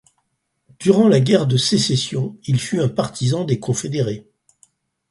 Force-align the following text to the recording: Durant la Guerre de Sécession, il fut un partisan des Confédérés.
Durant 0.79 1.07
la 1.07 1.19
Guerre 1.19 1.45
de 1.45 1.57
Sécession, 1.57 2.35
il 2.45 2.59
fut 2.59 2.81
un 2.81 2.89
partisan 2.89 3.43
des 3.43 3.59
Confédérés. 3.59 4.25